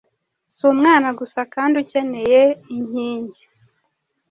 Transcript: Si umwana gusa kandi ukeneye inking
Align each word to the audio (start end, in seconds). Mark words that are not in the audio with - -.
Si 0.53 0.61
umwana 0.73 1.09
gusa 1.19 1.39
kandi 1.53 1.73
ukeneye 1.83 2.41
inking 2.75 3.31